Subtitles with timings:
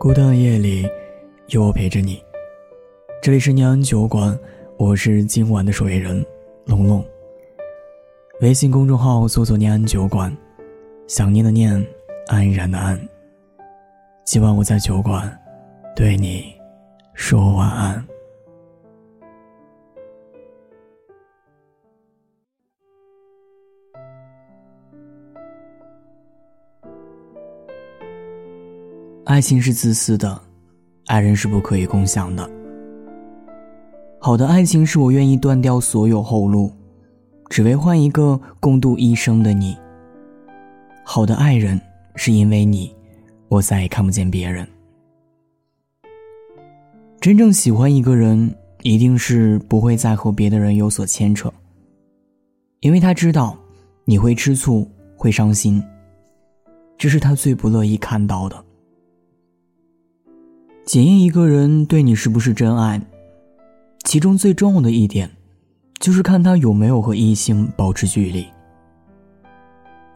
[0.00, 0.88] 孤单的夜里，
[1.48, 2.22] 有我陪着你。
[3.20, 4.38] 这里是念安酒馆，
[4.76, 6.24] 我是今晚的守夜人
[6.66, 7.04] 龙龙。
[8.40, 10.34] 微信公众号搜索“念安酒馆”，
[11.08, 11.84] 想念的念，
[12.28, 12.96] 安然的安。
[14.24, 15.36] 今晚我在酒馆，
[15.96, 16.44] 对你
[17.14, 18.06] 说晚安。
[29.28, 30.40] 爱情是自私的，
[31.04, 32.50] 爱人是不可以共享的。
[34.18, 36.72] 好的爱情是我愿意断掉所有后路，
[37.50, 39.76] 只为换一个共度一生的你。
[41.04, 41.78] 好的爱人
[42.16, 42.90] 是因为你，
[43.48, 44.66] 我再也看不见别人。
[47.20, 48.50] 真正喜欢一个人，
[48.80, 51.52] 一定是不会再和别的人有所牵扯，
[52.80, 53.54] 因为他知道
[54.06, 55.84] 你会吃醋，会伤心，
[56.96, 58.64] 这是他最不乐意看到的。
[60.88, 62.98] 检验一个人对你是不是真爱，
[64.04, 65.30] 其中最重要的一点，
[66.00, 68.46] 就是看他有没有和异性保持距离。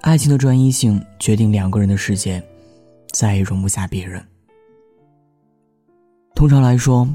[0.00, 2.42] 爱情的专一性决定两个人的世界，
[3.12, 4.24] 再也容不下别人。
[6.34, 7.06] 通常来说，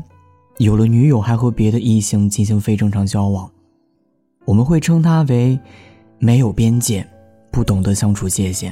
[0.60, 3.50] 有了女友还和别的异性进行非正常交往，
[4.46, 5.60] 我们会称他为
[6.20, 7.04] 没有边界，
[7.50, 8.72] 不懂得相处界限。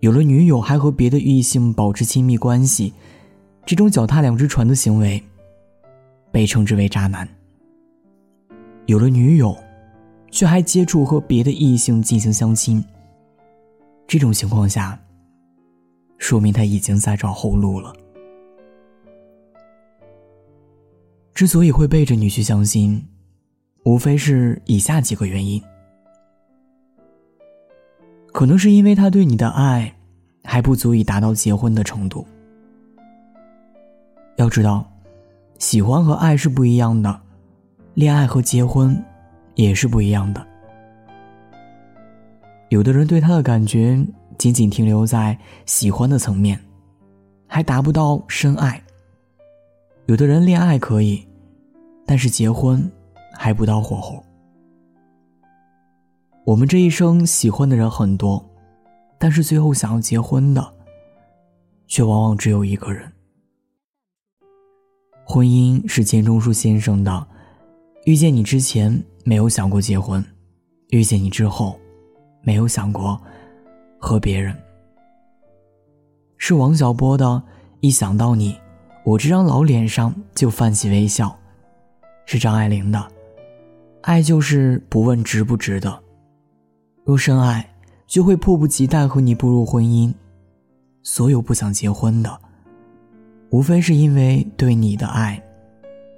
[0.00, 2.94] 有了女友还和别的异性保持亲密关系。
[3.66, 5.20] 这种脚踏两只船的行为，
[6.30, 7.28] 被称之为渣男。
[8.86, 9.58] 有了女友，
[10.30, 12.82] 却还接触和别的异性进行相亲，
[14.06, 14.96] 这种情况下，
[16.16, 17.92] 说明他已经在找后路了。
[21.34, 23.04] 之所以会背着你去相亲，
[23.84, 25.60] 无非是以下几个原因：
[28.32, 29.92] 可能是因为他对你的爱
[30.44, 32.24] 还不足以达到结婚的程度。
[34.36, 34.86] 要知道，
[35.58, 37.20] 喜欢和爱是不一样的，
[37.94, 39.02] 恋爱和结婚
[39.54, 40.46] 也是不一样的。
[42.68, 44.04] 有的人对他的感觉
[44.36, 46.60] 仅仅停留在喜欢的层面，
[47.46, 48.78] 还达不到深爱；
[50.06, 51.26] 有的人恋爱可以，
[52.04, 52.90] 但是结婚
[53.32, 54.22] 还不到火候。
[56.44, 58.44] 我们这一生喜欢的人很多，
[59.18, 60.74] 但是最后想要结婚的，
[61.86, 63.10] 却往往只有一个人。
[65.28, 67.26] 婚姻是钱钟书先生的。
[68.04, 70.24] 遇见你之前没有想过结婚，
[70.90, 71.76] 遇见你之后，
[72.42, 73.20] 没有想过
[73.98, 74.56] 和别人。
[76.38, 77.42] 是王小波的。
[77.80, 78.56] 一想到你，
[79.04, 81.36] 我这张老脸上就泛起微笑。
[82.24, 83.08] 是张爱玲的。
[84.02, 86.02] 爱就是不问值不值得。
[87.04, 87.68] 若深爱，
[88.06, 90.14] 就会迫不及待和你步入婚姻。
[91.02, 92.40] 所有不想结婚的。
[93.50, 95.42] 无非是因为对你的爱，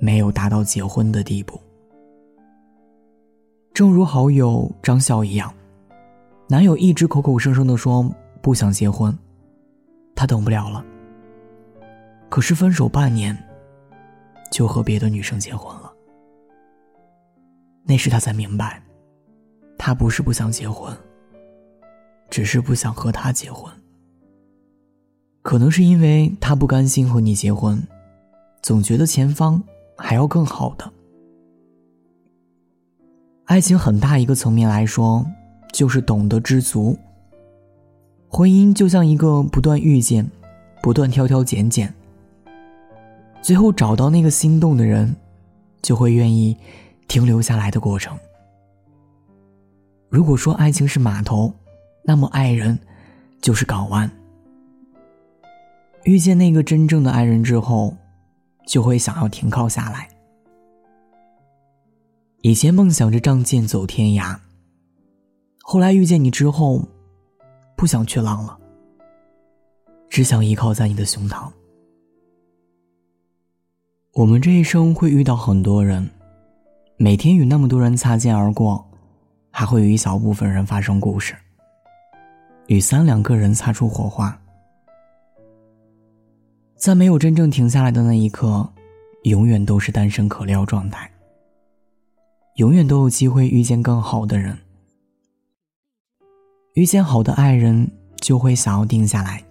[0.01, 1.61] 没有达到结婚的地步。
[3.75, 5.53] 正如好友张笑一样，
[6.49, 9.17] 男友一直口口声声的说不想结婚，
[10.17, 10.85] 他等不了了。
[12.29, 13.37] 可是分手半年，
[14.51, 15.93] 就和别的女生结婚了。
[17.85, 18.83] 那时他才明白，
[19.79, 20.95] 他不是不想结婚，
[22.29, 23.73] 只是不想和他结婚。
[25.43, 27.83] 可能是因为他不甘心和你结婚，
[28.63, 29.63] 总觉得前方
[29.97, 30.93] 还要更好的。
[33.47, 35.25] 爱情很大一个层面来说，
[35.73, 36.99] 就是懂得知足。
[38.29, 40.31] 婚姻就像一个不断遇见、
[40.83, 41.95] 不断挑挑拣拣，
[43.41, 45.17] 最后找到那个心动的人，
[45.81, 46.55] 就会愿意
[47.07, 48.19] 停留下来的过程。
[50.11, 51.55] 如果说爱情是码头，
[52.05, 52.79] 那么爱人
[53.41, 54.11] 就是港湾。
[56.05, 57.95] 遇见那个真正的爱人之后，
[58.67, 60.09] 就会想要停靠下来。
[62.43, 64.39] 以前梦想着仗剑走天涯，
[65.63, 66.81] 后来遇见你之后，
[67.77, 68.57] 不想去浪了，
[70.09, 71.51] 只想依靠在你的胸膛。
[74.15, 76.09] 我们这一生会遇到很多人，
[76.97, 78.83] 每天与那么多人擦肩而过，
[79.51, 81.35] 还会与一小部分人发生故事，
[82.69, 84.41] 与三两个人擦出火花。
[86.79, 88.73] 在没有真正停下来的那一刻，
[89.25, 91.11] 永远都是单身可撩状态。
[92.55, 94.57] 永远都有机会遇见更好的人，
[96.75, 97.91] 遇见好的爱人
[98.21, 99.45] 就会想要定下来。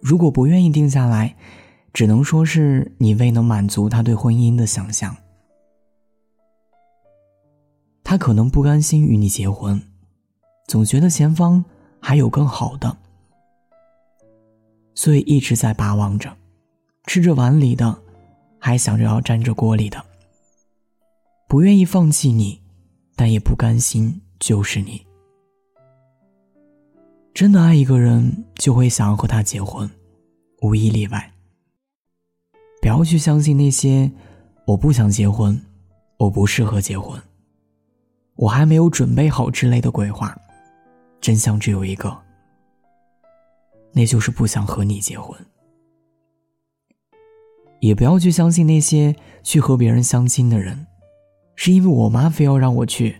[0.00, 1.36] 如果不愿意定下来，
[1.92, 5.16] 只能说是你未能满足他对婚姻的想象。
[8.02, 9.80] 他可能不甘心与你结婚，
[10.66, 11.64] 总觉得前方
[12.00, 12.96] 还有更好的。
[14.94, 16.36] 所以一直在巴望着，
[17.06, 18.02] 吃着碗里的，
[18.58, 20.04] 还想着要沾着锅里的。
[21.48, 22.60] 不愿意放弃你，
[23.16, 25.04] 但也不甘心就是你。
[27.32, 29.90] 真的爱一个人，就会想要和他结婚，
[30.62, 31.32] 无一例外。
[32.82, 34.10] 不要去相信那些
[34.66, 35.60] “我不想结婚，
[36.18, 37.20] 我不适合结婚，
[38.36, 40.36] 我还没有准备好”之类的鬼话。
[41.20, 42.16] 真相只有一个，
[43.92, 45.38] 那就是不想和你结婚。
[47.80, 50.86] 也不要去相信那些去和别人相亲的人，
[51.56, 53.16] 是因为我妈非要让我去，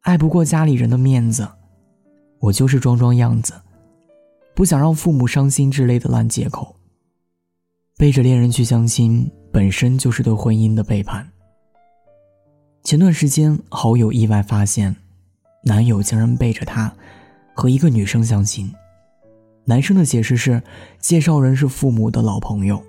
[0.00, 1.48] 爱不过家里人的面子，
[2.40, 3.54] 我就是装装样子，
[4.54, 6.74] 不想让父母伤心之类的烂借口。
[7.96, 11.30] 背着恋人去相亲，本身就是对婚姻的背叛。
[12.82, 14.96] 前段时间，好友意外发现，
[15.64, 16.92] 男友竟然背着她
[17.54, 18.72] 和一个女生相亲。
[19.68, 20.62] 男生的解释是，
[20.98, 22.82] 介绍人是父母的老朋友，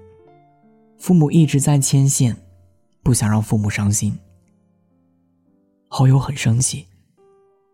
[0.97, 2.33] 父母一直在牵线，
[3.03, 4.17] 不想让父母伤心。
[5.89, 6.87] 好友很生气，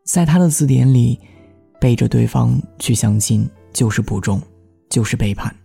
[0.04, 1.19] 在他的字典里，
[1.80, 4.42] 背着对方去相亲就是不忠，
[4.90, 5.56] 就是背叛。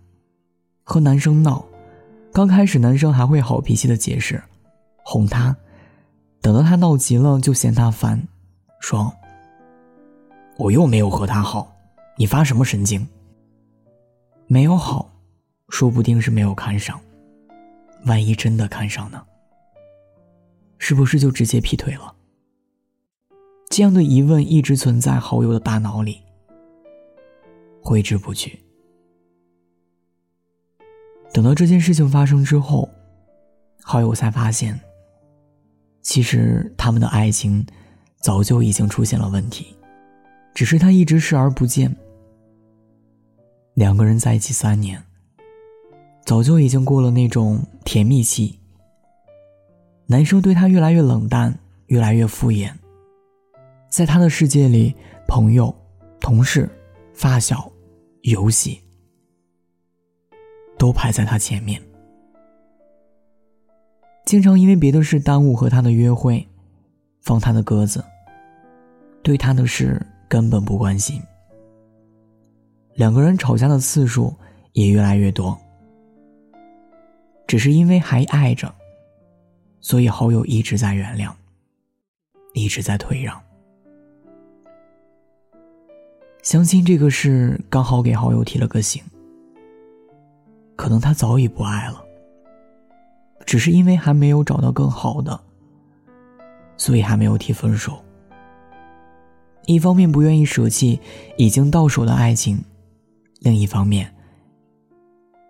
[0.82, 1.64] 和男生闹，
[2.34, 4.42] 刚开始男生还会好脾气的解释，
[5.02, 5.56] 哄他，
[6.42, 8.22] 等到他闹急了就嫌他烦，
[8.80, 9.10] 说
[10.60, 11.74] ：“我又没有和他好，
[12.18, 13.08] 你发什么神经？
[14.52, 15.08] 没有好，
[15.68, 17.00] 说不定是没有看上，
[18.04, 19.24] 万一真的看上呢？
[20.76, 22.16] 是不是就直接劈腿了？”
[23.70, 26.20] 这样的疑问一直存在好友的大脑里，
[27.80, 28.58] 挥之不去。
[31.32, 32.90] 等到这件事情发生之后，
[33.84, 34.80] 好友才发现，
[36.02, 37.64] 其实他们的爱情
[38.18, 39.76] 早就已经出现了问题，
[40.52, 41.96] 只是他一直视而不见。
[43.80, 45.02] 两个人在一起三年，
[46.26, 48.60] 早就已经过了那种甜蜜期。
[50.04, 52.70] 男生对她越来越冷淡，越来越敷衍，
[53.88, 54.94] 在他的世界里，
[55.26, 55.74] 朋友、
[56.20, 56.68] 同事、
[57.14, 57.72] 发小、
[58.20, 58.78] 游戏。
[60.76, 61.80] 都排在他前面，
[64.26, 66.46] 经常因为别的事耽误和他的约会，
[67.22, 68.04] 放他的鸽子，
[69.22, 71.22] 对他的事根本不关心。
[72.94, 74.34] 两个人吵架的次数
[74.72, 75.58] 也越来越多，
[77.46, 78.72] 只是因为还爱着，
[79.80, 81.32] 所以好友一直在原谅，
[82.52, 83.40] 一直在退让。
[86.42, 89.02] 相亲这个事刚好给好友提了个醒。
[90.76, 92.02] 可能他早已不爱了，
[93.44, 95.38] 只是因为还没有找到更好的，
[96.78, 98.02] 所以还没有提分手。
[99.66, 100.98] 一方面不愿意舍弃
[101.36, 102.64] 已经到手的爱情，
[103.40, 104.14] 另一方面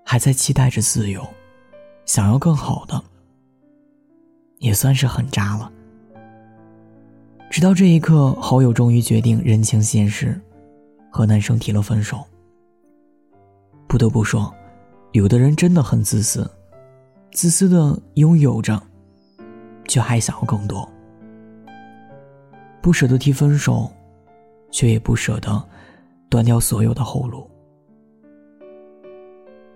[0.04, 1.26] 还在期待着自由，
[2.06, 3.02] 想要更好的，
[4.58, 5.70] 也算是很渣了。
[7.50, 10.40] 直到这一刻，好友终于决定认清现实，
[11.10, 12.24] 和男生提了分手。
[13.86, 14.52] 不得不说。
[15.12, 16.48] 有的人真的很自私，
[17.32, 18.80] 自私的拥有着，
[19.88, 20.88] 却还想要更多，
[22.80, 23.90] 不舍得提分手，
[24.70, 25.68] 却也不舍得
[26.28, 27.50] 断掉所有的后路。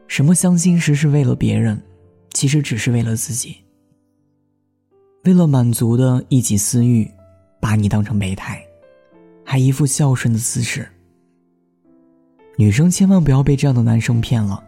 [0.07, 1.81] 什么相亲时是为了别人，
[2.33, 3.57] 其实只是为了自己，
[5.25, 7.11] 为了满足的一己私欲，
[7.61, 8.63] 把你当成备胎，
[9.45, 10.89] 还一副孝顺的姿势。
[12.57, 14.63] 女生千万不要被这样的男生骗了。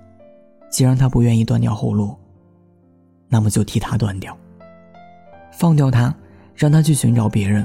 [0.69, 2.15] 既然他不愿意断掉后路，
[3.29, 4.37] 那么就替他断掉。
[5.53, 6.15] 放掉他，
[6.55, 7.65] 让他去寻找别人，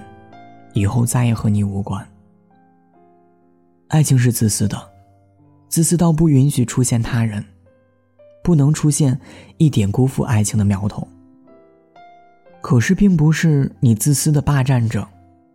[0.74, 2.08] 以后再也和你无关。
[3.88, 4.80] 爱情是自私的，
[5.68, 7.44] 自私到不允许出现他人，
[8.43, 9.19] 不能出现
[9.57, 11.07] 一点辜负爱情的苗头。
[12.62, 15.07] 可是，并不是你自私的霸占着，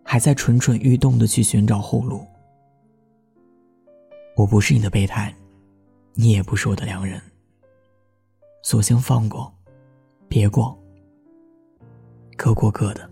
[0.02, 2.26] 还在蠢蠢欲动的去寻找后路。
[4.36, 5.34] 我不是你的备胎，
[6.14, 7.20] 你也不是我的良人。
[8.62, 9.52] 索性放过，
[10.28, 10.76] 别过，
[12.36, 13.08] 各过各的。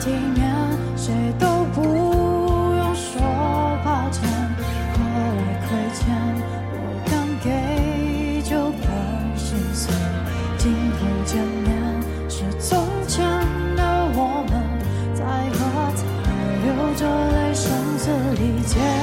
[0.00, 0.50] 体面，
[0.96, 3.20] 谁都不用说
[3.84, 4.26] 抱歉，
[4.94, 4.98] 何
[5.36, 6.00] 来亏欠？
[6.72, 7.12] 我敢
[7.44, 8.88] 给就敢
[9.36, 9.92] 心碎。
[10.56, 11.68] 今后见面
[12.30, 13.22] 是从前
[13.76, 13.82] 的
[14.14, 14.52] 我们，
[15.14, 15.58] 在喝
[15.94, 16.00] 彩，
[16.64, 16.66] 流
[16.96, 18.99] 着泪，声嘶力竭。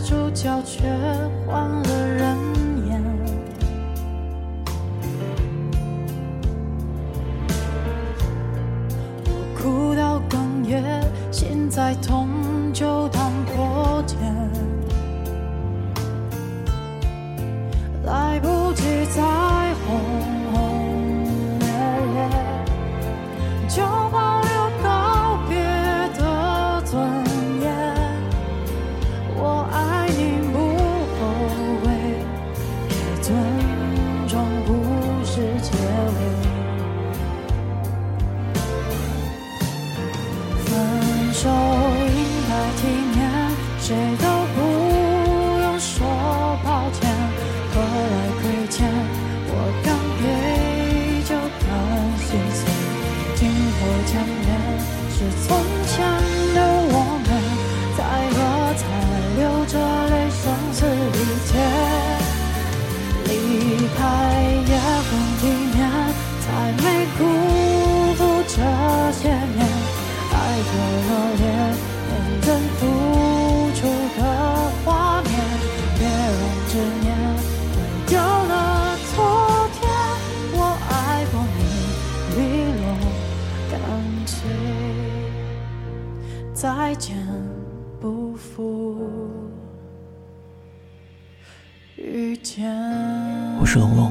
[0.00, 0.82] 主角却
[1.46, 2.36] 换了人
[2.88, 3.02] 演。
[9.26, 12.28] 我哭到哽咽，心再痛
[49.58, 49.95] 我
[93.76, 94.10] 龙龙，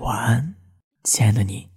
[0.00, 0.54] 晚安，
[1.04, 1.73] 亲爱的你。